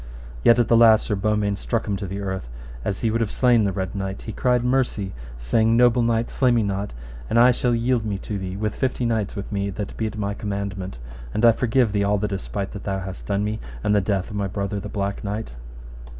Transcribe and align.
Yet 0.43 0.57
at 0.57 0.67
the 0.67 0.75
last 0.75 1.05
Sir 1.05 1.13
Beaumains 1.15 1.59
struck 1.59 1.85
him 1.87 1.95
to 1.97 2.07
the 2.07 2.21
earth, 2.21 2.49
and 2.79 2.87
as 2.87 3.01
he 3.01 3.11
would 3.11 3.21
have 3.21 3.29
slain 3.31 3.65
the 3.65 3.71
Red 3.71 3.93
Knight, 3.93 4.23
he 4.23 4.31
cried 4.33 4.63
mercy, 4.63 5.13
saying, 5.37 5.77
Noble 5.77 6.01
knight, 6.01 6.31
slay 6.31 6.49
me 6.49 6.63
not, 6.63 6.91
and 7.29 7.37
I 7.37 7.51
shall 7.51 7.75
yield 7.75 8.03
me 8.03 8.17
to 8.17 8.39
thee 8.39 8.57
with 8.57 8.73
fifty 8.73 9.05
knights 9.05 9.35
with 9.35 9.51
me 9.51 9.69
that 9.69 9.95
be 9.97 10.07
at 10.07 10.17
my 10.17 10.33
commandment. 10.33 10.97
And 11.35 11.45
I 11.45 11.51
forgive 11.51 11.91
thee 11.91 12.03
all 12.03 12.17
the 12.17 12.27
despite 12.27 12.71
that 12.71 12.83
thou 12.83 12.97
hast 12.97 13.27
done 13.27 13.41
to 13.41 13.45
me, 13.45 13.59
and 13.83 13.93
the 13.93 14.01
death 14.01 14.31
of 14.31 14.35
my 14.35 14.47
brother 14.47 14.79
the 14.79 14.89
Black 14.89 15.23
Knight. 15.23 15.53